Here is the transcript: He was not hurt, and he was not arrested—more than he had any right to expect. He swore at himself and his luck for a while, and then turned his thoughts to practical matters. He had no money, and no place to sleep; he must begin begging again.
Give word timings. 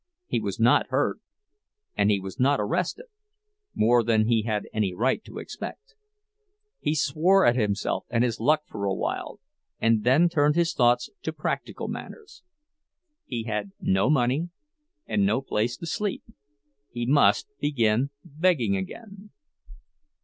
He 0.25 0.39
was 0.39 0.59
not 0.59 0.87
hurt, 0.87 1.19
and 1.95 2.09
he 2.09 2.19
was 2.19 2.39
not 2.39 2.59
arrested—more 2.59 4.01
than 4.03 4.25
he 4.25 4.41
had 4.41 4.67
any 4.73 4.95
right 4.95 5.23
to 5.25 5.37
expect. 5.37 5.93
He 6.79 6.95
swore 6.95 7.45
at 7.45 7.55
himself 7.55 8.07
and 8.09 8.23
his 8.23 8.39
luck 8.39 8.63
for 8.65 8.85
a 8.85 8.95
while, 8.95 9.39
and 9.79 10.03
then 10.03 10.27
turned 10.27 10.55
his 10.55 10.73
thoughts 10.73 11.11
to 11.21 11.31
practical 11.31 11.87
matters. 11.87 12.41
He 13.25 13.43
had 13.43 13.73
no 13.79 14.09
money, 14.09 14.49
and 15.05 15.23
no 15.23 15.39
place 15.39 15.77
to 15.77 15.85
sleep; 15.85 16.23
he 16.91 17.05
must 17.05 17.47
begin 17.59 18.09
begging 18.25 18.75
again. 18.75 19.29